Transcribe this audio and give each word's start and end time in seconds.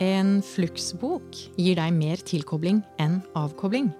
En 0.00 0.38
fluksbok 0.40 1.36
gir 1.60 1.76
deg 1.76 1.92
mer 1.92 2.20
tilkobling 2.24 2.78
enn 3.02 3.18
avkobling. 3.36 3.90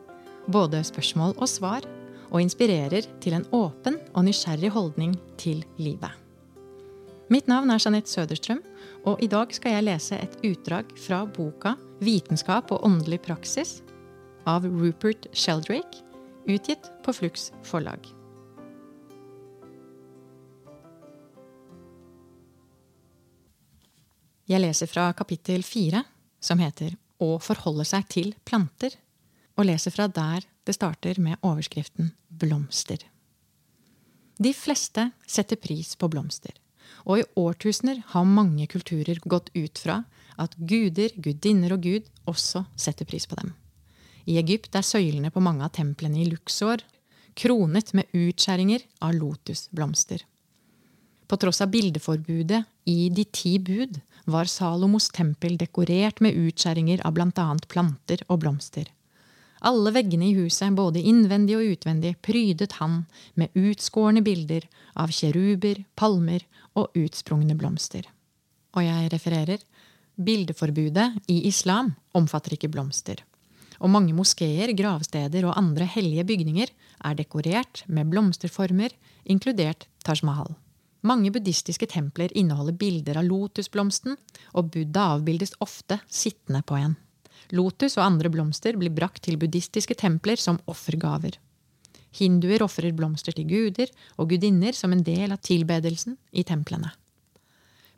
Både 0.49 0.81
spørsmål 0.87 1.35
og 1.37 1.49
svar, 1.51 1.85
og 2.31 2.41
inspirerer 2.41 3.05
til 3.21 3.35
en 3.37 3.45
åpen 3.53 3.99
og 4.15 4.25
nysgjerrig 4.25 4.71
holdning 4.73 5.17
til 5.41 5.65
livet. 5.83 6.15
Mitt 7.31 7.51
navn 7.51 7.71
er 7.71 7.83
Jeanette 7.83 8.11
Søderstrøm, 8.11 8.63
og 9.05 9.21
i 9.23 9.29
dag 9.31 9.53
skal 9.55 9.77
jeg 9.77 9.87
lese 9.87 10.17
et 10.17 10.39
utdrag 10.47 10.89
fra 10.97 11.25
boka 11.27 11.75
'Vitenskap 12.01 12.73
og 12.73 12.85
åndelig 12.87 13.21
praksis' 13.27 13.83
av 14.47 14.65
Rupert 14.65 15.29
Sheldrake, 15.35 16.01
utgitt 16.49 16.91
på 17.05 17.13
Flux 17.13 17.53
forlag. 17.63 18.20
Jeg 24.51 24.65
leser 24.65 24.91
fra 24.91 25.11
kapittel 25.15 25.63
fire, 25.63 26.03
som 26.43 26.59
heter 26.59 26.97
Å 27.23 27.37
forholde 27.39 27.85
seg 27.87 28.09
til 28.11 28.33
planter, 28.49 28.97
og 29.55 29.69
leser 29.69 29.95
fra 29.95 30.09
der 30.11 30.47
det 30.67 30.75
starter 30.75 31.21
med 31.23 31.39
overskriften 31.47 32.11
Blomster. 32.29 33.05
De 34.41 34.51
fleste 34.57 35.11
setter 35.29 35.61
pris 35.61 35.93
på 36.01 36.09
blomster, 36.09 36.55
og 37.05 37.21
i 37.21 37.27
årtusener 37.39 38.01
har 38.15 38.25
mange 38.25 38.67
kulturer 38.73 39.21
gått 39.29 39.51
ut 39.53 39.79
fra 39.79 40.01
at 40.41 40.57
guder, 40.57 41.13
gudinner 41.21 41.77
og 41.77 41.85
gud 41.85 42.09
også 42.31 42.65
setter 42.75 43.05
pris 43.05 43.29
på 43.29 43.37
dem. 43.37 43.53
I 44.25 44.39
Egypt 44.41 44.75
er 44.79 44.87
søylene 44.87 45.31
på 45.31 45.43
mange 45.45 45.67
av 45.67 45.75
templene 45.77 46.23
i 46.23 46.31
Luxor 46.31 46.81
kronet 47.37 47.93
med 47.95 48.11
utskjæringer 48.17 48.83
av 49.05 49.15
lotusblomster. 49.19 50.25
På 51.31 51.37
tross 51.37 51.61
av 51.61 51.69
bildeforbudet 51.71 52.65
i 52.91 53.09
De 53.15 53.25
ti 53.25 53.59
bud 53.63 54.01
var 54.25 54.49
Salomos 54.51 55.09
tempel 55.15 55.55
dekorert 55.61 56.19
med 56.19 56.35
utskjæringer 56.35 57.05
av 57.07 57.15
bl.a. 57.15 57.45
planter 57.71 58.25
og 58.27 58.41
blomster. 58.43 58.89
Alle 59.63 59.93
veggene 59.95 60.27
i 60.27 60.35
huset, 60.35 60.73
både 60.75 60.99
innvendig 61.07 61.55
og 61.55 61.69
utvendig, 61.77 62.17
prydet 62.27 62.75
han 62.81 63.05
med 63.39 63.55
utskårne 63.55 64.25
bilder 64.27 64.67
av 64.99 65.13
kjeruber, 65.15 65.85
palmer 65.95 66.43
og 66.75 66.99
utsprungne 66.99 67.55
blomster. 67.55 68.09
Og 68.75 68.83
jeg 68.89 69.13
refererer 69.13 69.63
bildeforbudet 70.19 71.31
i 71.31 71.45
islam 71.47 71.93
omfatter 72.19 72.57
ikke 72.57 72.73
blomster. 72.75 73.23
Og 73.79 73.93
mange 73.95 74.17
moskeer, 74.19 74.75
gravsteder 74.75 75.47
og 75.47 75.55
andre 75.63 75.87
hellige 75.95 76.27
bygninger 76.27 76.75
er 77.07 77.15
dekorert 77.23 77.85
med 77.87 78.11
blomsterformer, 78.11 78.91
inkludert 79.31 79.87
Taj 80.03 80.25
Mahal. 80.27 80.59
Mange 81.01 81.31
buddhistiske 81.33 81.87
templer 81.89 82.33
inneholder 82.37 82.77
bilder 82.77 83.21
av 83.21 83.25
lotusblomsten, 83.25 84.19
og 84.53 84.73
Buddha 84.75 85.15
avbildes 85.15 85.55
ofte 85.65 86.01
sittende 86.13 86.61
på 86.67 86.77
en. 86.77 86.97
Lotus 87.57 87.97
og 87.97 88.05
andre 88.05 88.31
blomster 88.31 88.77
blir 88.79 88.93
brakt 88.95 89.25
til 89.25 89.39
buddhistiske 89.41 89.97
templer 89.99 90.37
som 90.39 90.61
offergaver. 90.71 91.39
Hinduer 92.19 92.63
ofrer 92.67 92.93
blomster 92.93 93.33
til 93.33 93.49
guder 93.49 93.89
og 94.19 94.29
gudinner 94.35 94.77
som 94.77 94.93
en 94.93 95.03
del 95.07 95.33
av 95.33 95.41
tilbedelsen 95.47 96.19
i 96.33 96.45
templene. 96.45 96.93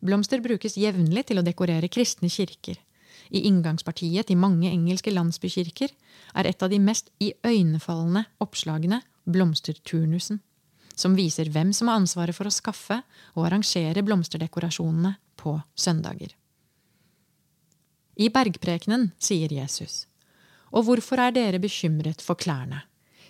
Blomster 0.02 0.42
brukes 0.44 0.78
jevnlig 0.78 1.26
til 1.28 1.40
å 1.40 1.46
dekorere 1.46 1.90
kristne 1.90 2.30
kirker. 2.30 2.78
I 3.32 3.44
inngangspartiet 3.48 4.28
til 4.28 4.38
mange 4.38 4.70
engelske 4.70 5.12
landsbykirker 5.14 5.90
er 6.38 6.48
et 6.48 6.62
av 6.62 6.70
de 6.70 6.78
mest 6.82 7.10
iøynefallende 7.22 8.26
oppslagene 8.44 9.00
blomsterturnusen 9.24 10.42
som 10.98 11.16
viser 11.16 11.50
hvem 11.52 11.72
som 11.76 11.88
har 11.88 12.00
ansvaret 12.00 12.36
for 12.36 12.48
å 12.48 12.54
skaffe 12.54 13.00
og 13.34 13.46
arrangere 13.46 14.04
blomsterdekorasjonene 14.06 15.14
på 15.40 15.56
søndager. 15.74 16.34
I 18.16 18.28
bergprekenen 18.28 19.10
sier 19.18 19.52
Jesus, 19.52 20.06
Og 20.72 20.84
hvorfor 20.86 21.20
er 21.20 21.32
dere 21.32 21.60
bekymret 21.60 22.22
for 22.24 22.36
klærne? 22.36 22.82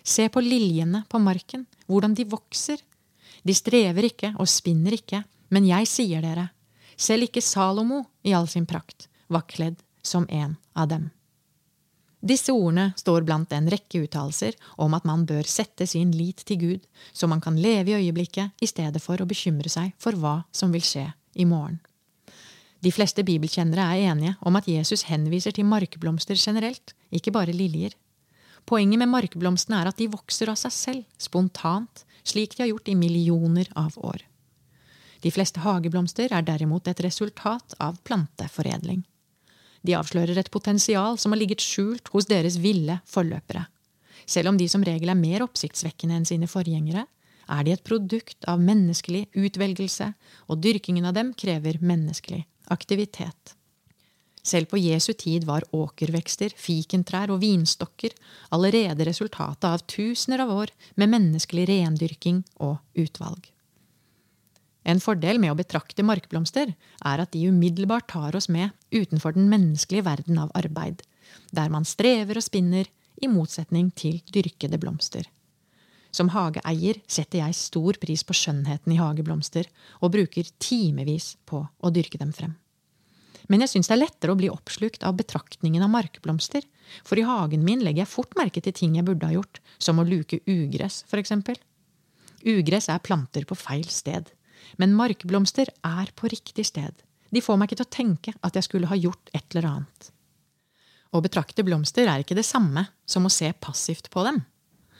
Se 0.03 0.27
på 0.29 0.41
liljene 0.43 1.03
på 1.09 1.19
marken, 1.19 1.65
hvordan 1.87 2.13
de 2.15 2.25
vokser. 2.27 2.79
De 3.43 3.53
strever 3.55 4.07
ikke 4.07 4.33
og 4.39 4.47
spinner 4.47 4.95
ikke, 4.95 5.23
men 5.49 5.67
jeg 5.67 5.87
sier 5.87 6.23
dere, 6.23 6.49
selv 6.97 7.27
ikke 7.27 7.41
Salomo 7.41 8.03
i 8.23 8.33
all 8.35 8.47
sin 8.47 8.65
prakt 8.65 9.07
var 9.27 9.47
kledd 9.47 9.79
som 10.03 10.27
en 10.29 10.55
av 10.75 10.87
dem. 10.91 11.09
Disse 12.23 12.53
ordene 12.55 12.93
står 12.95 13.25
blant 13.27 13.51
en 13.51 13.65
rekke 13.67 14.05
uttalelser 14.05 14.55
om 14.79 14.93
at 14.95 15.03
man 15.03 15.25
bør 15.27 15.43
sette 15.49 15.83
sin 15.91 16.13
lit 16.15 16.45
til 16.47 16.59
Gud, 16.61 16.85
så 17.11 17.27
man 17.27 17.43
kan 17.43 17.57
leve 17.59 17.91
i 17.91 17.97
øyeblikket 17.99 18.63
i 18.63 18.69
stedet 18.69 19.01
for 19.03 19.19
å 19.19 19.27
bekymre 19.27 19.67
seg 19.71 19.91
for 19.99 20.15
hva 20.15 20.37
som 20.55 20.71
vil 20.71 20.85
skje 20.87 21.09
i 21.35 21.43
morgen. 21.49 21.81
De 22.83 22.91
fleste 22.95 23.23
bibelkjennere 23.27 23.89
er 23.91 24.07
enige 24.13 24.37
om 24.39 24.55
at 24.55 24.67
Jesus 24.71 25.05
henviser 25.07 25.55
til 25.55 25.67
markblomster 25.67 26.39
generelt, 26.39 26.95
ikke 27.11 27.31
bare 27.35 27.55
liljer. 27.55 27.91
Poenget 28.63 29.03
med 29.03 29.11
markblomstene 29.11 29.81
er 29.81 29.91
at 29.91 29.99
de 29.99 30.11
vokser 30.11 30.51
av 30.51 30.59
seg 30.59 30.75
selv, 30.75 31.05
spontant, 31.19 32.05
slik 32.23 32.55
de 32.55 32.63
har 32.63 32.71
gjort 32.71 32.87
i 32.87 32.95
millioner 32.95 33.67
av 33.75 33.99
år. 33.99 34.23
De 35.23 35.31
fleste 35.31 35.59
hageblomster 35.63 36.31
er 36.31 36.43
derimot 36.43 36.87
et 36.87 37.03
resultat 37.03 37.75
av 37.83 37.99
planteforedling. 38.07 39.03
De 39.83 39.95
avslører 39.97 40.39
et 40.39 40.51
potensial 40.51 41.17
som 41.19 41.33
har 41.33 41.41
ligget 41.41 41.63
skjult 41.63 42.07
hos 42.13 42.29
deres 42.29 42.59
ville 42.63 42.99
forløpere. 43.09 43.65
Selv 44.25 44.53
om 44.53 44.59
de 44.59 44.69
som 44.71 44.83
regel 44.85 45.11
er 45.11 45.19
mer 45.19 45.43
oppsiktsvekkende 45.43 46.15
enn 46.19 46.27
sine 46.27 46.47
forgjengere, 46.47 47.05
er 47.51 47.65
de 47.65 47.73
et 47.75 47.83
produkt 47.83 48.47
av 48.47 48.61
menneskelig 48.63 49.25
utvelgelse, 49.35 50.13
og 50.47 50.61
dyrkingen 50.63 51.09
av 51.09 51.17
dem 51.17 51.33
krever 51.35 51.81
menneskelig 51.83 52.45
aktivitet. 52.71 53.57
Selv 54.43 54.67
på 54.71 54.79
Jesu 54.79 55.13
tid 55.15 55.45
var 55.47 55.63
åkervekster, 55.71 56.51
fikentrær 56.59 57.31
og 57.31 57.39
vinstokker 57.43 58.15
allerede 58.55 59.07
resultatet 59.07 59.69
av 59.69 59.83
tusener 59.87 60.43
av 60.43 60.51
år 60.51 60.73
med 60.99 61.13
menneskelig 61.15 61.67
rendyrking 61.71 62.43
og 62.59 62.79
utvalg. 62.99 63.52
En 64.93 65.01
fordel 65.01 65.39
med 65.41 65.49
å 65.49 65.57
betrakte 65.57 66.05
markblomster 66.05 66.73
er 66.73 67.21
at 67.23 67.31
de 67.33 67.47
umiddelbart 67.49 68.11
tar 68.11 68.35
oss 68.37 68.49
med 68.51 68.75
utenfor 68.93 69.33
den 69.33 69.47
menneskelige 69.49 70.05
verden 70.05 70.37
av 70.43 70.51
arbeid, 70.59 71.01
der 71.49 71.71
man 71.73 71.87
strever 71.87 72.37
og 72.37 72.45
spinner, 72.45 72.89
i 73.21 73.29
motsetning 73.29 73.91
til 73.95 74.17
dyrkede 74.33 74.77
blomster. 74.81 75.27
Som 76.13 76.31
hageeier 76.33 76.99
setter 77.07 77.39
jeg 77.39 77.57
stor 77.57 77.97
pris 78.01 78.23
på 78.25 78.35
skjønnheten 78.35 78.93
i 78.93 78.97
hageblomster, 78.99 79.69
og 80.01 80.11
bruker 80.13 80.49
timevis 80.61 81.35
på 81.49 81.61
å 81.63 81.91
dyrke 81.93 82.19
dem 82.21 82.33
frem. 82.35 82.55
Men 83.49 83.63
jeg 83.63 83.73
syns 83.73 83.89
det 83.89 83.95
er 83.95 84.01
lettere 84.03 84.33
å 84.33 84.39
bli 84.39 84.49
oppslukt 84.51 85.05
av 85.07 85.17
betraktningen 85.19 85.85
av 85.85 85.93
markblomster, 85.93 86.65
for 87.05 87.21
i 87.21 87.25
hagen 87.27 87.65
min 87.65 87.81
legger 87.85 88.03
jeg 88.03 88.13
fort 88.13 88.37
merke 88.39 88.61
til 88.65 88.75
ting 88.75 88.97
jeg 88.97 89.07
burde 89.07 89.29
ha 89.29 89.37
gjort, 89.37 89.61
som 89.77 90.01
å 90.01 90.07
luke 90.07 90.41
ugress, 90.49 91.03
eksempel. 91.13 91.57
Ugress 92.43 92.89
er 92.91 93.03
planter 93.03 93.47
på 93.47 93.57
feil 93.57 93.87
sted. 93.89 94.33
Men 94.77 94.95
markblomster 94.97 95.69
er 95.83 96.11
på 96.15 96.29
riktig 96.31 96.65
sted. 96.69 97.03
De 97.33 97.41
får 97.41 97.57
meg 97.57 97.69
ikke 97.69 97.81
til 97.81 97.87
å 97.87 97.95
tenke 97.97 98.33
at 98.41 98.57
jeg 98.57 98.67
skulle 98.67 98.89
ha 98.91 98.97
gjort 98.99 99.31
et 99.33 99.45
eller 99.53 99.69
annet. 99.69 100.09
Å 101.13 101.21
betrakte 101.21 101.65
blomster 101.65 102.09
er 102.09 102.23
ikke 102.23 102.37
det 102.37 102.45
samme 102.45 102.87
som 103.05 103.25
å 103.25 103.33
se 103.33 103.51
passivt 103.53 104.09
på 104.13 104.25
dem. 104.25 104.41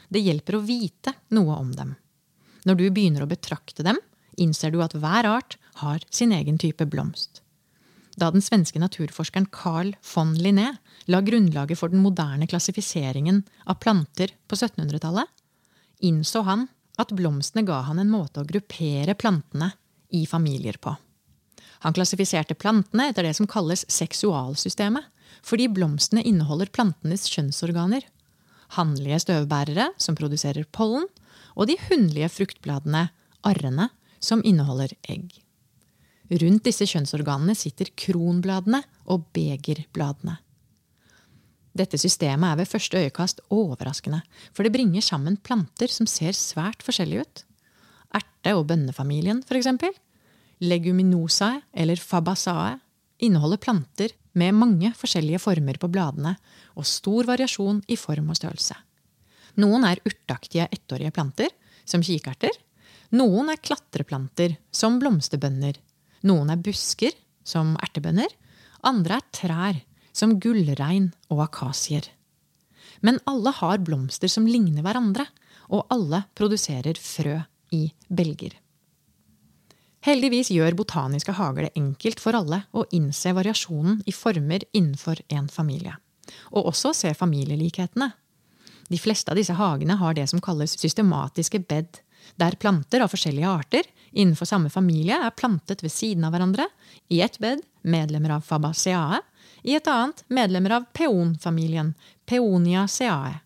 Det 0.08 0.22
hjelper 0.22 0.58
å 0.58 0.64
vite 0.66 1.14
noe 1.34 1.56
om 1.58 1.72
dem. 1.74 1.94
Når 2.64 2.78
du 2.80 2.84
begynner 2.90 3.24
å 3.24 3.30
betrakte 3.30 3.86
dem, 3.86 3.98
innser 4.38 4.72
du 4.74 4.80
at 4.82 4.94
hver 4.98 5.26
art 5.28 5.56
har 5.82 6.04
sin 6.10 6.32
egen 6.34 6.58
type 6.58 6.86
blomst. 6.90 7.40
Da 8.14 8.30
den 8.30 8.44
svenske 8.44 8.78
naturforskeren 8.78 9.48
Carl 9.50 9.90
von 10.06 10.36
Linné 10.38 10.76
la 11.10 11.20
grunnlaget 11.24 11.80
for 11.80 11.90
den 11.90 12.02
moderne 12.04 12.46
klassifiseringen 12.50 13.42
av 13.66 13.80
planter 13.82 14.36
på 14.46 14.58
1700-tallet, 14.58 15.26
innså 16.06 16.44
han 16.46 16.68
at 17.00 17.14
blomstene 17.16 17.64
ga 17.66 17.80
han 17.88 17.98
en 17.98 18.12
måte 18.12 18.42
å 18.42 18.48
gruppere 18.48 19.16
plantene 19.18 19.72
i 20.14 20.24
familier 20.30 20.78
på. 20.80 20.94
Han 21.84 21.96
klassifiserte 21.96 22.56
plantene 22.56 23.10
etter 23.10 23.26
det 23.26 23.34
som 23.36 23.48
kalles 23.50 23.84
seksualsystemet, 23.92 25.04
fordi 25.44 25.68
blomstene 25.68 26.22
inneholder 26.24 26.70
plantenes 26.72 27.26
kjønnsorganer. 27.28 28.06
Hannlige 28.78 29.20
støvbærere, 29.26 29.90
som 30.00 30.16
produserer 30.16 30.64
pollen, 30.72 31.04
og 31.54 31.68
de 31.68 31.76
hunnlige 31.88 32.30
fruktbladene, 32.32 33.08
arrene, 33.44 33.90
som 34.24 34.40
inneholder 34.46 34.94
egg. 35.10 35.34
Rundt 36.32 36.64
disse 36.64 36.86
kjønnsorganene 36.88 37.52
sitter 37.58 37.90
kronbladene 38.00 38.80
og 39.12 39.26
begerbladene. 39.36 40.38
Dette 41.74 41.98
systemet 41.98 42.52
er 42.52 42.60
ved 42.60 42.70
første 42.70 43.00
øyekast 43.02 43.40
overraskende, 43.50 44.22
for 44.54 44.62
det 44.62 44.72
bringer 44.76 45.02
sammen 45.02 45.36
planter 45.42 45.90
som 45.90 46.06
ser 46.06 46.36
svært 46.38 46.84
forskjellige 46.86 47.24
ut. 47.26 47.44
Erte- 48.14 48.54
og 48.54 48.68
bønnefamilien, 48.70 49.42
f.eks. 49.42 49.70
Leguminosae 50.62 51.64
eller 51.74 51.98
fabasae, 51.98 52.76
inneholder 53.24 53.58
planter 53.62 54.14
med 54.38 54.54
mange 54.54 54.90
forskjellige 54.98 55.40
former 55.42 55.78
på 55.80 55.90
bladene 55.90 56.36
og 56.78 56.86
stor 56.86 57.26
variasjon 57.26 57.82
i 57.90 57.98
form 57.98 58.30
og 58.30 58.38
størrelse. 58.38 58.76
Noen 59.62 59.86
er 59.86 60.02
urtaktige 60.06 60.66
ettårige 60.74 61.14
planter, 61.14 61.50
som 61.86 62.02
kikerter. 62.02 62.54
Noen 63.14 63.50
er 63.52 63.62
klatreplanter, 63.62 64.56
som 64.74 64.98
blomsterbønner. 65.02 65.78
Noen 66.26 66.50
er 66.50 66.62
busker, 66.62 67.14
som 67.46 67.74
ertebønner. 67.82 68.30
Andre 68.86 69.20
er 69.20 69.28
trær, 69.34 69.82
som 70.14 70.38
gullrein 70.40 71.10
og 71.28 71.42
akasier. 71.48 72.06
Men 73.04 73.18
alle 73.28 73.52
har 73.58 73.82
blomster 73.84 74.30
som 74.30 74.46
ligner 74.48 74.84
hverandre, 74.86 75.26
og 75.72 75.88
alle 75.92 76.22
produserer 76.36 76.96
frø 77.00 77.40
i 77.74 77.88
belger. 78.08 78.54
Heldigvis 80.04 80.50
gjør 80.52 80.76
botaniske 80.76 81.32
hager 81.32 81.66
det 81.66 81.80
enkelt 81.80 82.20
for 82.20 82.36
alle 82.36 82.60
å 82.76 82.84
innse 82.92 83.32
variasjonen 83.32 84.02
i 84.04 84.12
former 84.12 84.66
innenfor 84.76 85.22
en 85.32 85.48
familie. 85.48 85.96
Og 86.52 86.68
også 86.74 86.92
se 86.96 87.12
familielikhetene. 87.16 88.10
De 88.92 89.00
fleste 89.00 89.32
av 89.32 89.40
disse 89.40 89.56
hagene 89.56 89.96
har 89.96 90.16
det 90.16 90.26
som 90.28 90.42
kalles 90.44 90.76
systematiske 90.76 91.62
bed, 91.64 92.02
der 92.40 92.56
planter 92.60 93.04
av 93.04 93.12
forskjellige 93.12 93.48
arter 93.48 93.88
innenfor 94.12 94.48
samme 94.48 94.70
familie 94.72 95.16
er 95.16 95.34
plantet 95.36 95.82
ved 95.84 95.92
siden 95.92 96.24
av 96.28 96.34
hverandre, 96.34 96.68
i 97.08 97.20
ett 97.24 97.40
bed 97.40 97.64
medlemmer 97.82 98.36
av 98.36 98.44
Fabaceae, 98.44 99.20
i 99.64 99.74
et 99.78 99.88
annet 99.88 100.20
medlemmer 100.28 100.76
av 100.78 100.84
peonfamilien, 100.92 101.94
Peoniaceae, 102.28 103.40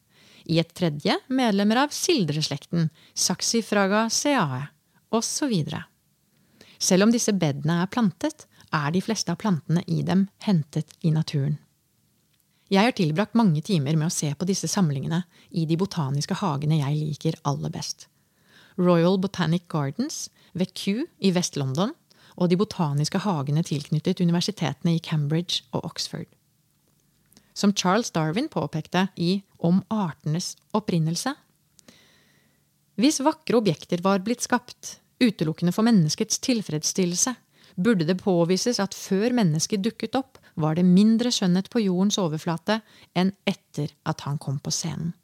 i 0.49 0.59
et 0.59 0.75
tredje 0.75 1.15
medlemmer 1.29 1.85
av 1.85 1.95
sildreslekten, 1.95 2.89
Saxifragaceae, 3.15 4.67
osv. 5.15 5.55
Selv 6.79 7.07
om 7.07 7.15
disse 7.15 7.35
bedene 7.37 7.83
er 7.83 7.91
plantet, 7.93 8.47
er 8.75 8.93
de 8.93 9.03
fleste 9.05 9.33
av 9.33 9.39
plantene 9.41 9.85
i 9.87 10.03
dem 10.05 10.27
hentet 10.45 10.93
i 11.01 11.13
naturen. 11.15 11.57
Jeg 12.69 12.85
har 12.85 12.97
tilbrakt 12.97 13.37
mange 13.39 13.63
timer 13.65 13.97
med 13.97 14.11
å 14.11 14.13
se 14.13 14.29
på 14.37 14.49
disse 14.49 14.69
samlingene 14.69 15.23
i 15.57 15.65
de 15.69 15.79
botaniske 15.81 16.37
hagene 16.43 16.83
jeg 16.83 16.99
liker 16.99 17.39
aller 17.49 17.73
best. 17.73 18.09
Royal 18.77 19.17
Botanic 19.19 19.65
Gardens 19.73 20.27
ved 20.53 20.75
Kew 20.77 21.07
i 21.19 21.33
Vest-London 21.33 21.95
og 22.39 22.51
de 22.51 22.59
botaniske 22.59 23.21
hagene 23.25 23.65
tilknyttet 23.67 24.23
universitetene 24.23 24.95
i 24.95 25.03
Cambridge 25.03 25.65
og 25.75 25.85
Oxford. 25.91 26.29
Som 27.59 27.75
Charles 27.75 28.13
Darwin 28.15 28.49
påpekte 28.49 29.09
i 29.17 29.43
Om 29.59 29.81
artenes 29.91 30.53
opprinnelse. 30.73 31.33
Hvis 32.95 33.19
vakre 33.27 33.59
objekter 33.59 33.99
var 34.03 34.23
blitt 34.23 34.45
skapt, 34.47 35.01
utelukkende 35.19 35.75
for 35.75 35.83
menneskets 35.83 36.39
tilfredsstillelse, 36.47 37.35
burde 37.75 38.07
det 38.07 38.21
påvises 38.23 38.79
at 38.83 38.95
før 38.95 39.35
mennesket 39.35 39.83
dukket 39.83 40.15
opp, 40.19 40.39
var 40.55 40.79
det 40.79 40.87
mindre 40.87 41.31
skjønnhet 41.35 41.71
på 41.71 41.83
jordens 41.83 42.19
overflate 42.23 42.81
enn 43.19 43.33
etter 43.47 43.91
at 44.07 44.23
han 44.27 44.39
kom 44.39 44.59
på 44.63 44.71
scenen. 44.75 45.15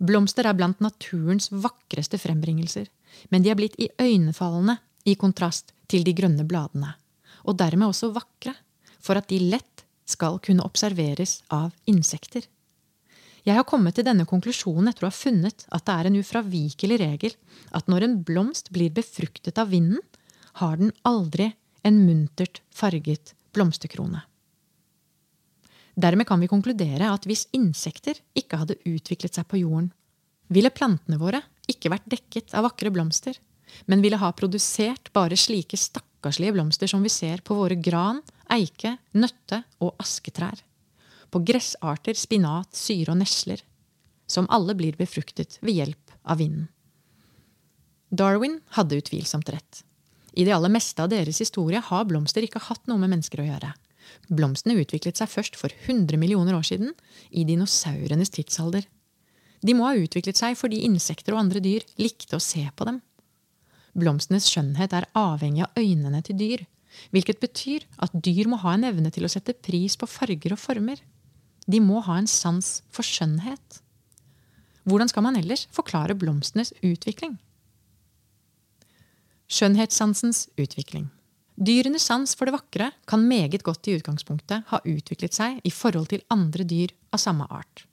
Blomster 0.00 0.46
er 0.48 0.56
blant 0.56 0.80
naturens 0.80 1.50
vakreste 1.52 2.18
frembringelser, 2.18 2.86
men 3.30 3.44
de 3.44 3.50
er 3.52 3.58
blitt 3.58 3.76
iøynefallende 3.78 4.78
i 5.04 5.16
kontrast 5.18 5.74
til 5.90 6.04
de 6.06 6.14
grønne 6.16 6.46
bladene, 6.48 6.94
og 7.46 7.58
dermed 7.58 7.90
også 7.90 8.12
vakre, 8.14 8.54
for 9.00 9.18
at 9.18 9.28
de 9.30 9.40
lett 9.42 9.84
skal 10.10 10.40
kunne 10.44 10.64
observeres 10.66 11.40
av 11.54 11.72
insekter. 11.90 12.44
Jeg 13.46 13.56
har 13.56 13.64
kommet 13.64 13.96
til 13.96 14.04
denne 14.04 14.26
konklusjonen 14.28 14.90
etter 14.90 15.06
å 15.06 15.08
ha 15.08 15.16
funnet 15.16 15.64
at 15.72 15.86
det 15.86 15.94
er 15.94 16.08
en 16.10 16.18
ufravikelig 16.20 16.98
regel 17.00 17.36
at 17.76 17.88
når 17.88 18.04
en 18.04 18.16
blomst 18.26 18.68
blir 18.74 18.92
befruktet 18.92 19.58
av 19.58 19.70
vinden, 19.72 20.02
har 20.60 20.76
den 20.76 20.92
aldri 21.08 21.52
en 21.86 22.02
muntert 22.04 22.60
farget 22.74 23.32
blomsterkrone. 23.54 24.20
Dermed 26.00 26.28
kan 26.28 26.40
vi 26.40 26.50
konkludere 26.50 27.08
at 27.12 27.26
hvis 27.28 27.46
insekter 27.56 28.20
ikke 28.36 28.60
hadde 28.60 28.78
utviklet 28.88 29.36
seg 29.36 29.48
på 29.48 29.62
jorden, 29.62 29.90
ville 30.50 30.72
plantene 30.74 31.18
våre 31.20 31.40
ikke 31.70 31.92
vært 31.92 32.08
dekket 32.10 32.54
av 32.56 32.66
vakre 32.66 32.92
blomster, 32.92 33.36
men 33.86 34.02
ville 34.04 34.20
ha 34.20 34.32
produsert 34.36 35.12
bare 35.16 35.38
slike 35.38 35.78
stakkarslige 35.78 36.56
blomster 36.56 36.90
som 36.90 37.04
vi 37.04 37.12
ser 37.12 37.44
på 37.44 37.56
våre 37.58 37.78
gran, 37.78 38.22
eike, 38.50 38.96
nøtte 39.14 39.62
og 39.80 39.94
asketrær 40.02 40.64
på 41.30 41.42
gressarter, 41.46 42.16
spinat, 42.18 42.74
syre 42.76 43.14
og 43.14 43.20
nesler, 43.20 43.62
som 44.30 44.48
alle 44.52 44.76
blir 44.78 44.98
befruktet 44.98 45.58
ved 45.64 45.78
hjelp 45.78 46.14
av 46.22 46.40
vinden. 46.42 46.68
Darwin 48.10 48.58
hadde 48.74 48.98
utvilsomt 48.98 49.50
rett. 49.54 49.84
I 50.34 50.44
det 50.46 50.54
aller 50.54 50.72
meste 50.72 51.02
av 51.02 51.10
deres 51.12 51.38
historie 51.42 51.82
har 51.82 52.06
blomster 52.06 52.42
ikke 52.46 52.62
hatt 52.66 52.86
noe 52.90 52.98
med 52.98 53.12
mennesker 53.12 53.42
å 53.42 53.46
gjøre. 53.46 53.72
Blomstene 54.30 54.78
utviklet 54.82 55.18
seg 55.18 55.30
først 55.30 55.58
for 55.58 55.70
100 55.86 56.18
millioner 56.18 56.56
år 56.58 56.66
siden, 56.66 56.94
i 57.30 57.46
dinosaurenes 57.46 58.32
tidsalder. 58.34 58.86
De 59.62 59.74
må 59.76 59.86
ha 59.86 59.98
utviklet 59.98 60.38
seg 60.38 60.56
fordi 60.58 60.82
insekter 60.86 61.36
og 61.36 61.44
andre 61.44 61.62
dyr 61.62 61.86
likte 62.00 62.38
å 62.38 62.42
se 62.42 62.64
på 62.74 62.86
dem. 62.88 62.98
Blomstenes 63.98 64.46
skjønnhet 64.50 64.94
er 64.94 65.08
avhengig 65.18 65.64
av 65.66 65.78
øynene 65.80 66.22
til 66.26 66.38
dyr, 66.38 66.64
hvilket 67.14 67.40
betyr 67.42 67.86
at 68.02 68.14
dyr 68.14 68.48
må 68.50 68.58
ha 68.62 68.74
en 68.74 68.86
evne 68.88 69.12
til 69.14 69.26
å 69.26 69.30
sette 69.30 69.54
pris 69.54 69.96
på 69.98 70.08
farger 70.10 70.54
og 70.54 70.60
former. 70.62 70.98
De 71.70 71.80
må 71.82 72.02
ha 72.06 72.18
en 72.18 72.28
sans 72.30 72.80
for 72.90 73.06
skjønnhet. 73.06 73.80
Hvordan 74.88 75.10
skal 75.10 75.26
man 75.26 75.38
ellers 75.38 75.66
forklare 75.74 76.16
blomstenes 76.18 76.72
utvikling? 76.82 77.36
Skjønnhetssansens 79.50 80.46
utvikling. 80.58 81.10
Dyrenes 81.60 82.06
sans 82.06 82.32
for 82.38 82.48
det 82.48 82.54
vakre 82.54 82.88
kan 83.10 83.26
meget 83.28 83.64
godt 83.66 83.90
i 83.90 83.98
utgangspunktet 83.98 84.70
ha 84.70 84.80
utviklet 84.88 85.36
seg 85.36 85.58
i 85.66 85.72
forhold 85.74 86.08
til 86.12 86.24
andre 86.32 86.64
dyr 86.64 86.94
av 87.12 87.20
samme 87.20 87.44
art. 87.52 87.84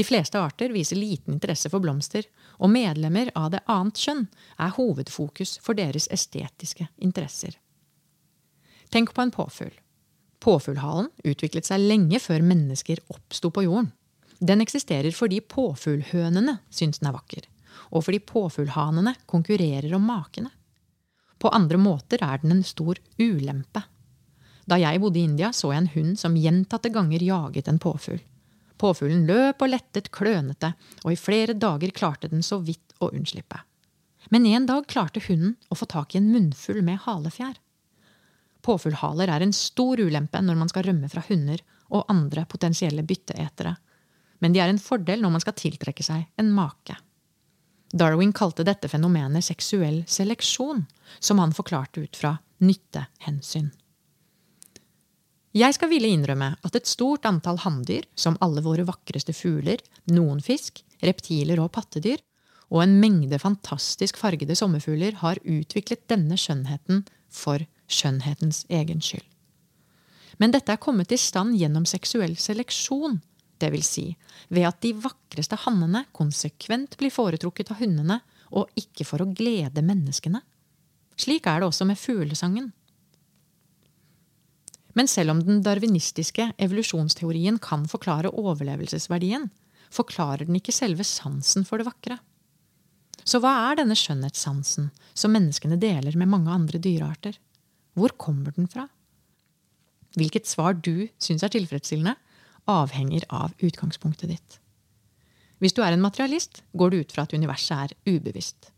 De 0.00 0.04
fleste 0.04 0.40
arter 0.40 0.70
viser 0.72 0.96
liten 0.96 1.34
interesse 1.34 1.68
for 1.68 1.84
blomster, 1.84 2.24
og 2.56 2.70
medlemmer 2.72 3.28
av 3.36 3.50
det 3.52 3.58
annet 3.68 3.98
kjønn 4.00 4.22
er 4.56 4.70
hovedfokus 4.78 5.58
for 5.60 5.76
deres 5.76 6.06
estetiske 6.08 6.86
interesser. 7.04 7.58
Tenk 8.88 9.12
på 9.12 9.20
en 9.20 9.32
påfugl. 9.34 9.74
Påfuglhalen 10.40 11.10
utviklet 11.20 11.68
seg 11.68 11.84
lenge 11.84 12.16
før 12.24 12.40
mennesker 12.48 13.02
oppsto 13.12 13.50
på 13.52 13.66
jorden. 13.66 13.90
Den 14.40 14.64
eksisterer 14.64 15.12
fordi 15.12 15.42
påfuglhønene 15.44 16.56
syns 16.72 17.02
den 17.02 17.10
er 17.12 17.18
vakker, 17.18 17.44
og 17.92 18.08
fordi 18.08 18.22
påfuglhanene 18.24 19.18
konkurrerer 19.28 19.92
om 20.00 20.08
makene. 20.08 20.48
På 21.36 21.52
andre 21.52 21.76
måter 21.76 22.24
er 22.24 22.40
den 22.40 22.56
en 22.56 22.64
stor 22.64 22.96
ulempe. 23.20 23.84
Da 24.64 24.80
jeg 24.80 25.04
bodde 25.04 25.20
i 25.20 25.28
India, 25.28 25.52
så 25.52 25.74
jeg 25.74 25.84
en 25.84 25.94
hund 25.98 26.18
som 26.24 26.40
gjentatte 26.40 26.88
ganger 26.88 27.28
jaget 27.28 27.68
en 27.68 27.84
påfugl. 27.84 28.24
Påfuglen 28.80 29.26
løp 29.28 29.60
og 29.60 29.72
lettet 29.74 30.08
klønete, 30.14 30.72
og 31.04 31.12
i 31.12 31.18
flere 31.20 31.52
dager 31.52 31.92
klarte 31.92 32.30
den 32.32 32.44
så 32.46 32.60
vidt 32.64 32.94
å 33.00 33.10
unnslippe. 33.12 33.60
Men 34.32 34.46
en 34.46 34.68
dag 34.68 34.86
klarte 34.88 35.20
hunden 35.26 35.56
å 35.68 35.76
få 35.76 35.88
tak 35.90 36.14
i 36.14 36.20
en 36.20 36.30
munnfull 36.32 36.80
med 36.86 37.02
halefjær. 37.04 37.58
Påfuglhaler 38.64 39.32
er 39.32 39.44
en 39.44 39.54
stor 39.56 40.00
ulempe 40.00 40.40
når 40.44 40.58
man 40.60 40.72
skal 40.72 40.84
rømme 40.88 41.08
fra 41.12 41.24
hunder 41.28 41.62
og 41.90 42.08
andre 42.12 42.44
potensielle 42.48 43.04
bytteetere. 43.06 43.74
Men 44.40 44.54
de 44.54 44.60
er 44.62 44.72
en 44.72 44.80
fordel 44.80 45.24
når 45.24 45.34
man 45.36 45.44
skal 45.44 45.56
tiltrekke 45.56 46.04
seg 46.04 46.28
en 46.40 46.52
make. 46.56 46.96
Darwin 47.90 48.32
kalte 48.36 48.64
dette 48.64 48.88
fenomenet 48.88 49.44
seksuell 49.44 50.04
seleksjon, 50.06 50.84
som 51.18 51.40
han 51.42 51.56
forklarte 51.56 52.04
ut 52.04 52.16
fra 52.16 52.36
nyttehensyn. 52.62 53.72
Jeg 55.50 55.74
skal 55.74 55.90
ville 55.90 56.06
innrømme 56.06 56.52
at 56.62 56.76
et 56.78 56.86
stort 56.86 57.26
antall 57.26 57.58
hanndyr, 57.64 58.04
som 58.14 58.36
alle 58.44 58.62
våre 58.62 58.84
vakreste 58.86 59.34
fugler, 59.34 59.80
noen 60.06 60.38
fisk, 60.44 60.84
reptiler 61.02 61.58
og 61.58 61.72
pattedyr, 61.74 62.20
og 62.70 62.84
en 62.84 62.94
mengde 63.02 63.38
fantastisk 63.42 64.20
fargede 64.20 64.54
sommerfugler 64.54 65.18
har 65.24 65.40
utviklet 65.42 66.06
denne 66.10 66.38
skjønnheten 66.38 67.02
for 67.26 67.64
skjønnhetens 67.90 68.62
egen 68.70 69.02
skyld. 69.02 69.26
Men 70.38 70.54
dette 70.54 70.72
er 70.72 70.80
kommet 70.80 71.10
i 71.12 71.18
stand 71.20 71.56
gjennom 71.58 71.84
seksuell 71.88 72.36
seleksjon, 72.38 73.18
dvs. 73.60 73.88
Si, 73.90 74.06
ved 74.54 74.68
at 74.70 74.78
de 74.86 74.94
vakreste 75.02 75.58
hannene 75.66 76.06
konsekvent 76.16 76.94
blir 77.00 77.12
foretrukket 77.12 77.74
av 77.74 77.82
hundene, 77.82 78.20
og 78.54 78.70
ikke 78.78 79.04
for 79.06 79.22
å 79.22 79.28
glede 79.34 79.82
menneskene. 79.82 80.40
Slik 81.20 81.46
er 81.50 81.60
det 81.60 81.68
også 81.68 81.84
med 81.90 81.98
fuglesangen. 82.00 82.70
Men 84.98 85.08
selv 85.10 85.34
om 85.34 85.42
den 85.44 85.60
darwinistiske 85.62 86.50
evolusjonsteorien 86.58 87.60
kan 87.62 87.86
forklare 87.90 88.32
overlevelsesverdien, 88.32 89.48
forklarer 89.90 90.46
den 90.46 90.58
ikke 90.58 90.74
selve 90.74 91.06
sansen 91.06 91.66
for 91.66 91.80
det 91.80 91.88
vakre. 91.88 92.18
Så 93.24 93.40
hva 93.42 93.52
er 93.68 93.80
denne 93.80 93.96
skjønnhetssansen 93.98 94.88
som 95.14 95.34
menneskene 95.34 95.78
deler 95.80 96.16
med 96.18 96.30
mange 96.32 96.50
andre 96.50 96.80
dyrearter? 96.82 97.36
Hvor 97.98 98.14
kommer 98.18 98.54
den 98.56 98.70
fra? 98.70 98.86
Hvilket 100.18 100.48
svar 100.50 100.74
du 100.74 101.06
syns 101.22 101.44
er 101.46 101.52
tilfredsstillende, 101.54 102.16
avhenger 102.70 103.26
av 103.34 103.54
utgangspunktet 103.62 104.30
ditt. 104.32 104.58
Hvis 105.60 105.74
du 105.76 105.82
er 105.84 105.92
en 105.92 106.02
materialist, 106.02 106.62
går 106.72 106.90
du 106.90 107.00
ut 107.02 107.12
fra 107.12 107.26
at 107.26 107.34
universet 107.36 107.76
er 107.76 108.16
ubevisst. 108.16 108.70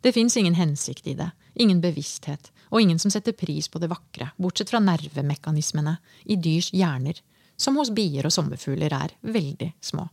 Det 0.00 0.12
fins 0.16 0.36
ingen 0.36 0.56
hensikt 0.56 1.06
i 1.06 1.14
det, 1.14 1.28
ingen 1.54 1.80
bevissthet, 1.84 2.50
og 2.70 2.80
ingen 2.82 2.98
som 3.02 3.10
setter 3.10 3.34
pris 3.36 3.68
på 3.68 3.80
det 3.82 3.90
vakre, 3.90 4.30
bortsett 4.38 4.70
fra 4.70 4.80
nervemekanismene 4.82 5.96
i 6.30 6.38
dyrs 6.38 6.70
hjerner, 6.72 7.18
som 7.60 7.76
hos 7.76 7.90
bier 7.92 8.26
og 8.26 8.34
sommerfugler 8.34 8.94
er 8.96 9.14
veldig 9.20 9.72
små. 9.84 10.06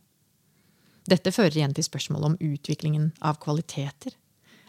Dette 1.08 1.32
fører 1.32 1.56
igjen 1.56 1.76
til 1.76 1.86
spørsmålet 1.88 2.34
om 2.34 2.40
utviklingen 2.54 3.12
av 3.24 3.40
kvaliteter. 3.44 4.12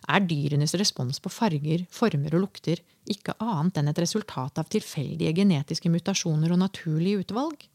er 0.09 0.21
dyrenes 0.25 0.75
respons 0.75 1.18
på 1.21 1.28
farger, 1.28 1.85
former 1.90 2.35
og 2.35 2.40
lukter 2.40 2.78
ikke 3.04 3.35
annet 3.42 3.76
enn 3.76 3.88
et 3.88 3.99
resultat 3.99 4.59
av 4.59 4.68
tilfeldige 4.71 5.35
genetiske 5.37 5.90
mutasjoner 5.90 6.52
og 6.52 6.62
naturlige 6.62 7.25
utvalg? 7.25 7.66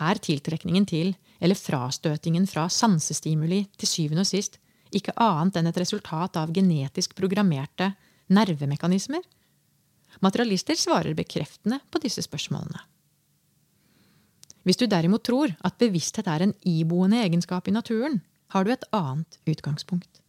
Er 0.00 0.18
tiltrekningen 0.18 0.86
til, 0.86 1.14
eller 1.40 1.58
frastøtingen 1.58 2.46
fra 2.46 2.68
sansestimuli 2.68 3.66
til 3.76 3.88
syvende 3.88 4.24
og 4.24 4.30
sist 4.30 4.58
ikke 4.94 5.14
annet 5.20 5.58
enn 5.58 5.68
et 5.68 5.80
resultat 5.82 6.38
av 6.40 6.52
genetisk 6.54 7.14
programmerte 7.18 7.92
nervemekanismer? 8.32 9.22
Materialister 10.24 10.78
svarer 10.78 11.16
bekreftende 11.18 11.80
på 11.90 12.00
disse 12.02 12.22
spørsmålene. 12.24 12.80
Hvis 14.64 14.80
du 14.80 14.86
derimot 14.88 15.26
tror 15.26 15.52
at 15.64 15.76
bevissthet 15.80 16.28
er 16.30 16.46
en 16.46 16.54
iboende 16.64 17.20
egenskap 17.20 17.68
i 17.68 17.74
naturen, 17.74 18.22
har 18.48 18.64
du 18.64 18.72
et 18.72 18.86
annet 18.96 19.38
utgangspunkt. 19.50 20.22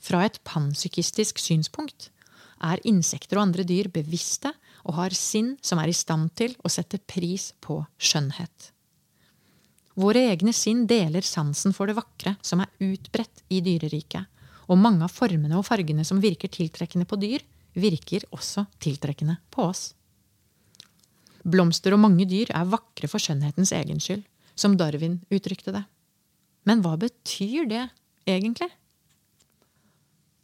Fra 0.00 0.24
et 0.26 0.36
panpsykistisk 0.44 1.38
synspunkt 1.40 2.10
er 2.64 2.82
insekter 2.84 3.38
og 3.38 3.48
andre 3.48 3.64
dyr 3.64 3.88
bevisste 3.92 4.52
og 4.84 4.98
har 4.98 5.16
sinn 5.16 5.54
som 5.64 5.80
er 5.80 5.88
i 5.88 5.96
stand 5.96 6.34
til 6.36 6.56
å 6.60 6.72
sette 6.72 7.00
pris 7.00 7.52
på 7.64 7.80
skjønnhet. 7.96 8.70
Våre 9.94 10.26
egne 10.32 10.52
sinn 10.52 10.84
deler 10.90 11.24
sansen 11.24 11.72
for 11.72 11.86
det 11.86 11.96
vakre 11.96 12.34
som 12.42 12.60
er 12.60 12.72
utbredt 12.82 13.44
i 13.54 13.60
dyreriket, 13.64 14.26
og 14.68 14.80
mange 14.80 15.04
av 15.06 15.12
formene 15.12 15.58
og 15.58 15.66
fargene 15.66 16.04
som 16.06 16.22
virker 16.22 16.52
tiltrekkende 16.52 17.08
på 17.08 17.18
dyr, 17.20 17.44
virker 17.74 18.24
også 18.34 18.66
tiltrekkende 18.82 19.38
på 19.52 19.66
oss. 19.66 19.92
Blomster 21.44 21.92
og 21.92 22.00
mange 22.00 22.24
dyr 22.28 22.52
er 22.56 22.70
vakre 22.70 23.10
for 23.10 23.20
skjønnhetens 23.20 23.74
egen 23.76 24.00
skyld, 24.00 24.24
som 24.56 24.78
Darwin 24.80 25.18
uttrykte 25.34 25.74
det. 25.74 25.84
Men 26.64 26.80
hva 26.84 26.94
betyr 26.96 27.68
det 27.68 27.82
egentlig? 28.24 28.70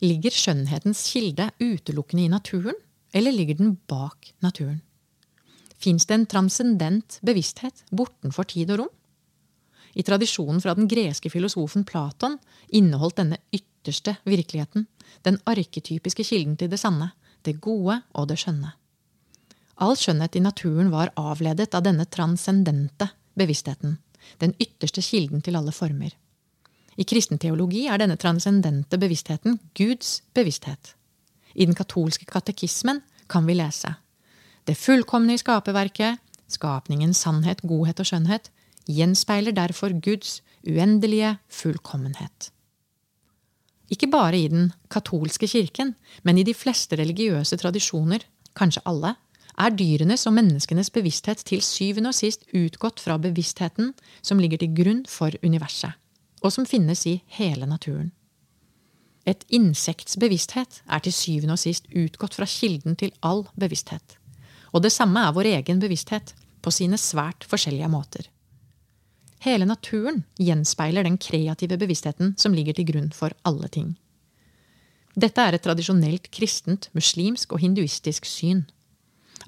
Ligger 0.05 0.35
skjønnhetens 0.35 1.03
kilde 1.13 1.49
utelukkende 1.61 2.27
i 2.27 2.33
naturen, 2.33 2.77
eller 3.17 3.35
ligger 3.35 3.59
den 3.59 3.75
bak 3.89 4.35
naturen? 4.45 4.81
Fins 5.81 6.05
det 6.05 6.19
en 6.19 6.29
transcendent 6.29 7.19
bevissthet 7.25 7.87
bortenfor 7.89 8.49
tid 8.51 8.75
og 8.75 8.83
rom? 8.83 8.95
I 9.97 10.05
tradisjonen 10.07 10.61
fra 10.63 10.77
den 10.77 10.89
greske 10.91 11.33
filosofen 11.33 11.87
Platon 11.89 12.37
inneholdt 12.77 13.19
denne 13.23 13.41
ytterste 13.81 14.17
virkeligheten, 14.25 14.87
den 15.25 15.39
arketypiske 15.47 16.25
kilden 16.25 16.57
til 16.57 16.71
det 16.71 16.81
sanne, 16.81 17.13
det 17.45 17.61
gode 17.61 18.03
og 18.13 18.29
det 18.29 18.39
skjønne. 18.39 18.75
All 19.81 19.97
skjønnhet 19.97 20.37
i 20.37 20.45
naturen 20.45 20.91
var 20.93 21.13
avledet 21.17 21.75
av 21.75 21.83
denne 21.83 22.05
transcendente 22.05 23.09
bevisstheten, 23.35 23.99
den 24.39 24.53
ytterste 24.61 25.01
kilden 25.01 25.41
til 25.41 25.57
alle 25.57 25.73
former. 25.73 26.13
I 27.01 27.07
kristenteologi 27.09 27.87
er 27.89 27.99
denne 27.99 28.19
transcendente 28.21 28.99
bevisstheten 29.01 29.59
Guds 29.75 30.21
bevissthet. 30.35 30.95
I 31.55 31.65
den 31.65 31.75
katolske 31.75 32.27
katekismen 32.29 33.01
kan 33.29 33.47
vi 33.47 33.57
lese 33.57 33.97
Det 34.67 34.77
fullkomne 34.77 35.35
i 35.35 35.39
skaperverket, 35.39 36.21
skapningens 36.47 37.17
sannhet, 37.17 37.63
godhet 37.63 38.01
og 38.01 38.07
skjønnhet, 38.07 38.51
gjenspeiler 38.87 39.53
derfor 39.53 39.97
Guds 40.05 40.43
uendelige 40.67 41.39
fullkommenhet. 41.49 42.51
Ikke 43.91 44.07
bare 44.11 44.39
i 44.39 44.49
den 44.49 44.71
katolske 44.91 45.49
kirken, 45.51 45.95
men 46.23 46.39
i 46.39 46.47
de 46.47 46.55
fleste 46.55 46.97
religiøse 47.01 47.59
tradisjoner, 47.59 48.23
kanskje 48.55 48.85
alle, 48.87 49.17
er 49.61 49.75
dyrenes 49.75 50.27
og 50.29 50.37
menneskenes 50.37 50.93
bevissthet 50.95 51.43
til 51.47 51.63
syvende 51.65 52.13
og 52.13 52.17
sist 52.17 52.47
utgått 52.57 53.03
fra 53.03 53.19
bevisstheten 53.21 53.93
som 54.23 54.41
ligger 54.41 54.63
til 54.63 54.73
grunn 54.77 55.03
for 55.11 55.35
universet, 55.43 55.93
og 56.41 56.55
som 56.55 56.69
finnes 56.69 57.05
i 57.11 57.19
hele 57.37 57.69
naturen. 57.69 58.13
Et 59.29 59.43
insekts 59.53 60.17
bevissthet 60.17 60.81
er 60.89 61.03
til 61.05 61.13
syvende 61.13 61.59
og 61.59 61.61
sist 61.61 61.91
utgått 61.93 62.39
fra 62.39 62.49
kilden 62.49 62.97
til 62.97 63.13
all 63.21 63.45
bevissthet. 63.59 64.17
Og 64.73 64.83
det 64.87 64.95
samme 64.95 65.21
er 65.27 65.35
vår 65.37 65.51
egen 65.59 65.83
bevissthet, 65.83 66.35
på 66.61 66.69
sine 66.69 66.99
svært 67.01 67.47
forskjellige 67.49 67.89
måter. 67.89 68.27
Hele 69.41 69.65
naturen 69.65 70.23
gjenspeiler 70.37 71.07
den 71.07 71.17
kreative 71.17 71.79
bevisstheten 71.81 72.35
som 72.41 72.53
ligger 72.53 72.77
til 72.77 72.89
grunn 72.91 73.09
for 73.17 73.33
alle 73.49 73.71
ting. 73.73 73.95
Dette 75.17 75.43
er 75.43 75.57
et 75.57 75.65
tradisjonelt 75.65 76.29
kristent, 76.35 76.91
muslimsk 76.97 77.55
og 77.57 77.63
hinduistisk 77.65 78.29
syn. 78.29 78.67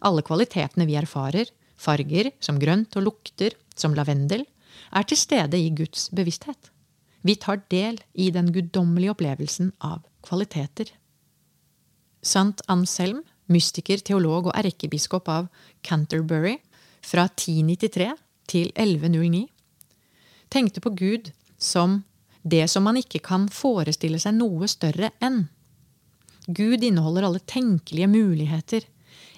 Alle 0.01 0.25
kvalitetene 0.27 0.89
vi 0.89 0.97
erfarer, 0.99 1.53
farger 1.77 2.33
som 2.41 2.59
grønt 2.63 2.97
og 2.97 3.07
lukter 3.07 3.55
som 3.77 3.95
lavendel, 3.95 4.47
er 4.93 5.05
til 5.09 5.21
stede 5.21 5.61
i 5.61 5.71
Guds 5.77 6.09
bevissthet. 6.15 6.73
Vi 7.23 7.37
tar 7.37 7.61
del 7.71 8.01
i 8.15 8.31
den 8.35 8.51
guddommelige 8.55 9.13
opplevelsen 9.13 9.71
av 9.85 10.03
kvaliteter. 10.27 10.89
Sant 12.23 12.63
Anselm, 12.71 13.23
mystiker, 13.53 14.01
teolog 14.01 14.49
og 14.49 14.57
erkebiskop 14.59 15.29
av 15.31 15.49
Canterbury 15.87 16.57
fra 17.05 17.29
1093 17.29 18.13
til 18.51 18.73
1109, 18.75 19.47
tenkte 20.53 20.83
på 20.85 20.93
Gud 20.99 21.33
som 21.59 22.03
det 22.43 22.67
som 22.71 22.85
man 22.85 22.99
ikke 22.99 23.23
kan 23.23 23.47
forestille 23.53 24.19
seg 24.21 24.37
noe 24.37 24.69
større 24.71 25.13
enn. 25.23 25.47
Gud 26.47 26.83
inneholder 26.83 27.29
alle 27.29 27.43
tenkelige 27.47 28.11
muligheter, 28.11 28.87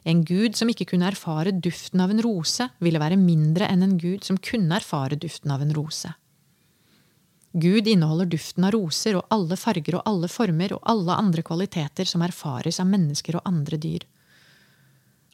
en 0.05 0.25
gud 0.25 0.57
som 0.57 0.69
ikke 0.69 0.87
kunne 0.91 1.09
erfare 1.09 1.53
duften 1.65 2.03
av 2.05 2.13
en 2.13 2.21
rose, 2.25 2.67
ville 2.85 3.01
være 3.01 3.21
mindre 3.21 3.69
enn 3.73 3.85
en 3.87 3.97
gud 4.01 4.25
som 4.25 4.37
kunne 4.37 4.77
erfare 4.77 5.17
duften 5.21 5.53
av 5.53 5.65
en 5.65 5.73
rose. 5.77 6.11
Gud 7.55 7.87
inneholder 7.89 8.29
duften 8.29 8.67
av 8.67 8.75
roser 8.75 9.17
og 9.17 9.31
alle 9.33 9.57
farger 9.57 10.01
og 10.01 10.09
alle 10.11 10.29
former 10.29 10.75
og 10.75 10.83
alle 10.91 11.15
andre 11.15 11.45
kvaliteter 11.47 12.09
som 12.09 12.25
erfares 12.27 12.81
av 12.83 12.91
mennesker 12.91 13.39
og 13.39 13.47
andre 13.49 13.79
dyr. 13.81 14.05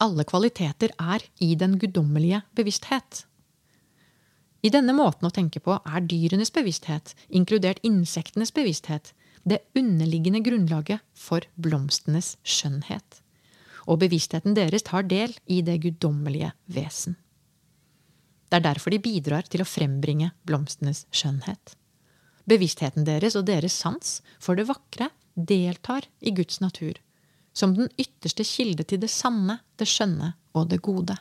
Alle 0.04 0.26
kvaliteter 0.28 0.92
er 1.00 1.24
i 1.42 1.54
den 1.58 1.78
guddommelige 1.80 2.42
bevissthet. 2.56 3.24
I 4.62 4.70
denne 4.72 4.92
måten 4.92 5.26
å 5.26 5.32
tenke 5.32 5.62
på 5.64 5.78
er 5.78 6.04
dyrenes 6.04 6.52
bevissthet, 6.52 7.14
inkludert 7.28 7.80
insektenes 7.86 8.52
bevissthet, 8.52 9.14
det 9.42 9.62
underliggende 9.78 10.42
grunnlaget 10.44 11.00
for 11.16 11.46
blomstenes 11.56 12.34
skjønnhet 12.44 13.22
og 13.90 14.00
bevisstheten 14.04 14.56
deres 14.56 14.84
tar 14.86 15.06
del 15.08 15.34
i 15.50 15.60
det 15.66 15.78
guddommelige 15.84 16.52
vesen. 16.70 17.16
Det 18.50 18.58
er 18.58 18.66
derfor 18.66 18.92
de 18.92 19.02
bidrar 19.02 19.46
til 19.50 19.62
å 19.62 19.68
frembringe 19.68 20.32
blomstenes 20.46 21.04
skjønnhet. 21.14 21.76
Bevisstheten 22.50 23.06
deres 23.06 23.36
og 23.38 23.46
deres 23.46 23.76
sans 23.76 24.18
for 24.42 24.58
det 24.58 24.66
vakre 24.70 25.10
deltar 25.34 26.08
i 26.20 26.32
Guds 26.34 26.58
natur, 26.62 26.98
som 27.54 27.76
den 27.76 27.90
ytterste 27.98 28.46
kilde 28.46 28.86
til 28.86 29.00
det 29.02 29.10
sanne, 29.12 29.60
det 29.78 29.86
skjønne 29.90 30.34
og 30.54 30.70
det 30.72 30.80
gode. 30.82 31.14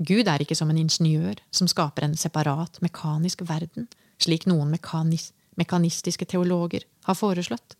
Gud 0.00 0.28
er 0.32 0.40
ikke 0.40 0.56
som 0.56 0.70
en 0.72 0.80
ingeniør 0.80 1.42
som 1.52 1.68
skaper 1.68 2.06
en 2.06 2.16
separat, 2.16 2.80
mekanisk 2.80 3.44
verden, 3.48 3.88
slik 4.20 4.46
noen 4.48 4.72
mekanis 4.72 5.30
mekanistiske 5.60 6.24
teologer 6.24 6.86
har 7.04 7.18
foreslått. 7.18 7.76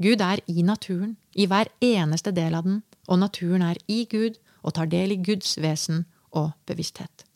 Gud 0.00 0.22
er 0.24 0.40
i 0.50 0.64
naturen, 0.66 1.16
i 1.34 1.46
hver 1.50 1.68
eneste 1.84 2.32
del 2.34 2.56
av 2.56 2.64
den, 2.66 2.80
og 3.06 3.20
naturen 3.20 3.62
er 3.62 3.78
i 3.86 4.04
Gud 4.10 4.40
og 4.64 4.74
tar 4.78 4.88
del 4.90 5.12
i 5.14 5.20
Guds 5.20 5.58
vesen 5.60 6.06
og 6.32 6.54
bevissthet. 6.66 7.26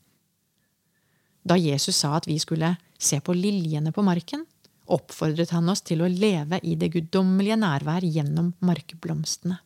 Da 1.44 1.58
Jesus 1.60 2.00
sa 2.00 2.16
at 2.16 2.26
vi 2.28 2.38
skulle 2.40 2.74
se 2.98 3.20
på 3.20 3.36
liljene 3.36 3.92
på 3.94 4.02
marken, 4.02 4.46
oppfordret 4.88 5.52
han 5.52 5.68
oss 5.68 5.84
til 5.84 6.02
å 6.02 6.10
leve 6.10 6.58
i 6.64 6.74
det 6.80 6.90
guddommelige 6.96 7.58
nærvær 7.60 8.04
gjennom 8.04 8.54
markblomstene. 8.64 9.60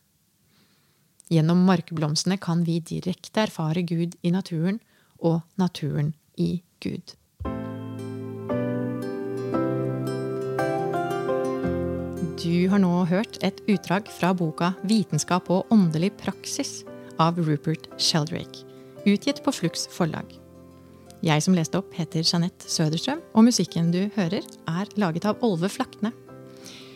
Gjennom 1.33 1.63
markblomstene 1.65 2.37
kan 2.37 2.61
vi 2.67 2.77
direkte 2.83 3.47
erfare 3.47 3.81
Gud 3.89 4.13
i 4.21 4.29
naturen 4.33 4.77
og 5.23 5.41
naturen 5.57 6.11
i 6.37 6.61
Gud. 6.83 7.15
Du 12.43 12.67
har 12.67 12.81
nå 12.83 12.91
hørt 13.07 13.39
et 13.41 13.63
utdrag 13.71 14.09
fra 14.11 14.33
boka 14.35 14.73
'Vitenskap 14.83 15.49
og 15.49 15.71
åndelig 15.71 16.11
praksis' 16.19 16.83
av 17.17 17.39
Rupert 17.39 17.87
Sheldrake, 17.97 18.65
utgitt 19.05 19.41
på 19.43 19.53
Flux 19.53 19.87
forlag. 19.87 20.27
Jeg 21.23 21.41
som 21.41 21.55
leste 21.55 21.79
opp, 21.79 21.93
heter 21.95 22.21
Jeanette 22.21 22.67
Søderstrøm, 22.67 23.21
og 23.33 23.45
musikken 23.47 23.91
du 23.91 24.09
hører, 24.15 24.43
er 24.67 24.85
laget 24.97 25.25
av 25.25 25.39
Olve 25.41 25.69
Flakne. 25.69 26.11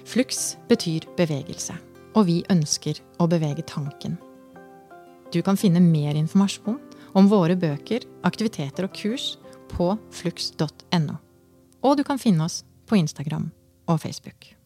Flux 0.06 0.58
betyr 0.68 1.08
bevegelse, 1.16 1.78
og 2.14 2.28
vi 2.28 2.44
ønsker 2.52 3.00
å 3.20 3.28
bevege 3.28 3.64
tanken. 3.64 4.18
Du 5.32 5.42
kan 5.44 5.58
finne 5.60 5.82
mer 5.84 6.16
informasjon 6.16 6.80
om 7.18 7.28
våre 7.32 7.58
bøker, 7.60 8.06
aktiviteter 8.28 8.88
og 8.88 8.96
kurs 8.96 9.36
på 9.74 9.94
flux.no. 10.16 11.18
Og 11.84 11.98
du 11.98 12.04
kan 12.08 12.22
finne 12.22 12.48
oss 12.48 12.64
på 12.88 13.00
Instagram 13.00 13.52
og 13.88 14.02
Facebook. 14.04 14.57